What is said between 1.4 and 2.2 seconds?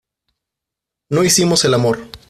el amor.